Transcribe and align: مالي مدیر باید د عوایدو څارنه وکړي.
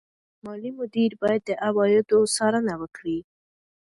مالي 0.43 0.71
مدیر 0.79 1.11
باید 1.21 1.41
د 1.45 1.49
عوایدو 1.67 2.19
څارنه 2.35 2.73
وکړي. 2.81 3.19